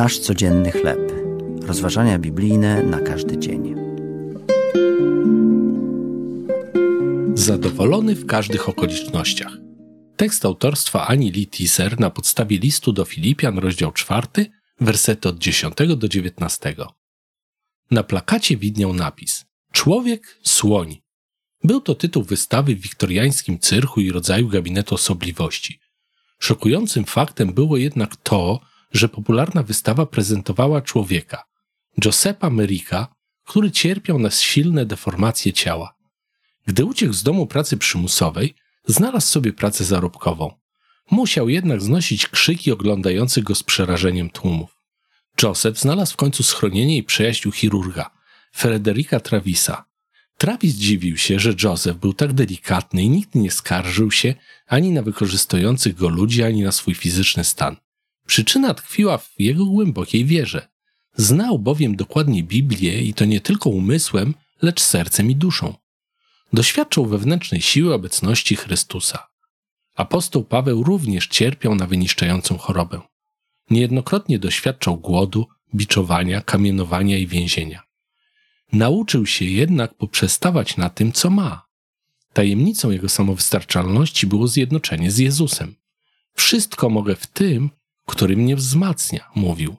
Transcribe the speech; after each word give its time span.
Nasz 0.00 0.18
codzienny 0.18 0.72
chleb. 0.72 1.12
Rozważania 1.62 2.18
biblijne 2.18 2.82
na 2.82 3.00
każdy 3.00 3.38
dzień. 3.38 3.74
Zadowolony 7.34 8.14
w 8.14 8.26
każdych 8.26 8.68
okolicznościach. 8.68 9.52
Tekst 10.16 10.44
autorstwa 10.44 11.06
Ani 11.06 11.30
Lee 11.30 11.46
Teaser 11.46 12.00
na 12.00 12.10
podstawie 12.10 12.58
listu 12.58 12.92
do 12.92 13.04
Filipian, 13.04 13.58
rozdział 13.58 13.92
4, 13.92 14.26
wersety 14.80 15.28
od 15.28 15.38
10 15.38 15.74
do 15.96 16.08
19. 16.08 16.76
Na 17.90 18.02
plakacie 18.02 18.56
widniał 18.56 18.94
napis 18.94 19.44
Człowiek 19.72 20.38
słoń. 20.42 21.00
Był 21.64 21.80
to 21.80 21.94
tytuł 21.94 22.22
wystawy 22.22 22.76
w 22.76 22.80
wiktoriańskim 22.80 23.58
cyrku 23.58 24.00
i 24.00 24.12
rodzaju 24.12 24.48
gabinetu 24.48 24.94
osobliwości. 24.94 25.80
Szokującym 26.38 27.04
faktem 27.04 27.52
było 27.52 27.76
jednak 27.76 28.16
to, 28.16 28.69
że 28.92 29.08
popularna 29.08 29.62
wystawa 29.62 30.06
prezentowała 30.06 30.82
człowieka, 30.82 31.44
Josepa 32.04 32.50
Merika, 32.50 33.14
który 33.44 33.70
cierpiał 33.70 34.18
na 34.18 34.30
silne 34.30 34.86
deformacje 34.86 35.52
ciała. 35.52 35.94
Gdy 36.66 36.84
uciekł 36.84 37.12
z 37.12 37.22
domu 37.22 37.46
pracy 37.46 37.76
przymusowej, 37.76 38.54
znalazł 38.86 39.26
sobie 39.26 39.52
pracę 39.52 39.84
zarobkową. 39.84 40.54
Musiał 41.10 41.48
jednak 41.48 41.82
znosić 41.82 42.26
krzyki 42.26 42.72
oglądających 42.72 43.44
go 43.44 43.54
z 43.54 43.62
przerażeniem 43.62 44.30
tłumów. 44.30 44.76
Joseph 45.42 45.78
znalazł 45.78 46.12
w 46.12 46.16
końcu 46.16 46.42
schronienie 46.42 46.96
i 46.96 47.02
przyjaźń 47.02 47.48
u 47.48 47.52
chirurga, 47.52 48.10
Frederika 48.52 49.20
Travisa. 49.20 49.84
Travis 50.38 50.74
dziwił 50.74 51.16
się, 51.16 51.38
że 51.38 51.54
Joseph 51.62 51.98
był 51.98 52.12
tak 52.12 52.32
delikatny 52.32 53.02
i 53.02 53.10
nigdy 53.10 53.38
nie 53.38 53.50
skarżył 53.50 54.10
się 54.10 54.34
ani 54.66 54.90
na 54.90 55.02
wykorzystujących 55.02 55.94
go 55.94 56.08
ludzi, 56.08 56.42
ani 56.42 56.62
na 56.62 56.72
swój 56.72 56.94
fizyczny 56.94 57.44
stan. 57.44 57.76
Przyczyna 58.30 58.74
tkwiła 58.74 59.18
w 59.18 59.34
jego 59.38 59.66
głębokiej 59.66 60.24
wierze. 60.24 60.68
Znał 61.16 61.58
bowiem 61.58 61.96
dokładnie 61.96 62.42
Biblię 62.42 63.02
i 63.02 63.14
to 63.14 63.24
nie 63.24 63.40
tylko 63.40 63.70
umysłem, 63.70 64.34
lecz 64.62 64.80
sercem 64.80 65.30
i 65.30 65.36
duszą. 65.36 65.74
Doświadczał 66.52 67.06
wewnętrznej 67.06 67.60
siły 67.60 67.94
obecności 67.94 68.56
Chrystusa. 68.56 69.26
Apostoł 69.96 70.44
Paweł 70.44 70.82
również 70.82 71.26
cierpiał 71.26 71.74
na 71.74 71.86
wyniszczającą 71.86 72.58
chorobę. 72.58 73.00
Niejednokrotnie 73.70 74.38
doświadczał 74.38 74.96
głodu, 74.96 75.46
biczowania, 75.74 76.40
kamienowania 76.40 77.18
i 77.18 77.26
więzienia. 77.26 77.82
Nauczył 78.72 79.26
się 79.26 79.44
jednak 79.44 79.94
poprzestawać 79.94 80.76
na 80.76 80.90
tym, 80.90 81.12
co 81.12 81.30
ma. 81.30 81.66
Tajemnicą 82.32 82.90
jego 82.90 83.08
samowystarczalności 83.08 84.26
było 84.26 84.48
zjednoczenie 84.48 85.10
z 85.10 85.18
Jezusem. 85.18 85.74
Wszystko 86.34 86.90
mogę 86.90 87.16
w 87.16 87.26
tym, 87.26 87.70
który 88.10 88.36
mnie 88.36 88.56
wzmacnia, 88.56 89.30
mówił. 89.34 89.76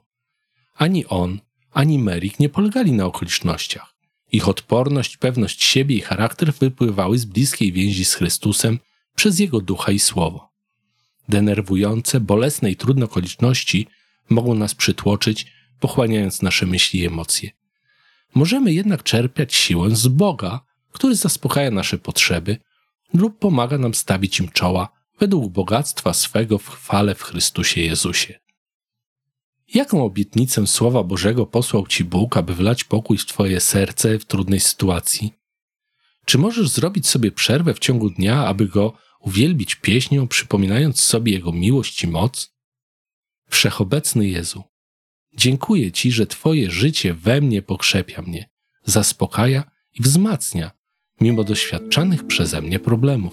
Ani 0.76 1.06
on, 1.06 1.40
ani 1.72 1.98
Merik 1.98 2.40
nie 2.40 2.48
polegali 2.48 2.92
na 2.92 3.06
okolicznościach. 3.06 3.94
Ich 4.32 4.48
odporność, 4.48 5.16
pewność 5.16 5.64
siebie 5.64 5.96
i 5.96 6.00
charakter 6.00 6.54
wypływały 6.54 7.18
z 7.18 7.24
bliskiej 7.24 7.72
więzi 7.72 8.04
z 8.04 8.14
Chrystusem 8.14 8.78
przez 9.14 9.38
Jego 9.38 9.60
ducha 9.60 9.92
i 9.92 9.98
słowo. 9.98 10.52
Denerwujące, 11.28 12.20
bolesne 12.20 12.70
i 12.70 12.76
trudne 12.76 13.04
okoliczności 13.04 13.86
mogą 14.30 14.54
nas 14.54 14.74
przytłoczyć, 14.74 15.46
pochłaniając 15.80 16.42
nasze 16.42 16.66
myśli 16.66 17.00
i 17.00 17.06
emocje. 17.06 17.50
Możemy 18.34 18.72
jednak 18.72 19.02
czerpiać 19.02 19.54
siłę 19.54 19.96
z 19.96 20.08
Boga, 20.08 20.60
który 20.92 21.16
zaspokaja 21.16 21.70
nasze 21.70 21.98
potrzeby 21.98 22.56
lub 23.14 23.38
pomaga 23.38 23.78
nam 23.78 23.94
stawić 23.94 24.40
im 24.40 24.48
czoła 24.48 25.01
według 25.22 25.52
bogactwa 25.52 26.14
swego 26.14 26.58
w 26.58 26.68
chwale 26.68 27.14
w 27.14 27.22
Chrystusie 27.22 27.80
Jezusie. 27.80 28.40
Jaką 29.74 30.04
obietnicę 30.04 30.66
Słowa 30.66 31.02
Bożego 31.02 31.46
posłał 31.46 31.86
Ci 31.86 32.04
Bóg, 32.04 32.36
aby 32.36 32.54
wlać 32.54 32.84
pokój 32.84 33.18
w 33.18 33.26
Twoje 33.26 33.60
serce 33.60 34.18
w 34.18 34.24
trudnej 34.24 34.60
sytuacji? 34.60 35.32
Czy 36.24 36.38
możesz 36.38 36.68
zrobić 36.68 37.06
sobie 37.06 37.32
przerwę 37.32 37.74
w 37.74 37.78
ciągu 37.78 38.10
dnia, 38.10 38.46
aby 38.46 38.66
Go 38.66 38.92
uwielbić 39.20 39.74
pieśnią, 39.74 40.28
przypominając 40.28 41.00
sobie 41.00 41.32
Jego 41.32 41.52
miłość 41.52 42.04
i 42.04 42.08
moc? 42.08 42.54
Wszechobecny 43.48 44.28
Jezu, 44.28 44.62
dziękuję 45.36 45.92
Ci, 45.92 46.12
że 46.12 46.26
Twoje 46.26 46.70
życie 46.70 47.14
we 47.14 47.40
mnie 47.40 47.62
pokrzepia 47.62 48.22
mnie, 48.22 48.50
zaspokaja 48.84 49.70
i 49.94 50.02
wzmacnia, 50.02 50.70
mimo 51.20 51.44
doświadczanych 51.44 52.26
przeze 52.26 52.62
mnie 52.62 52.78
problemów. 52.78 53.32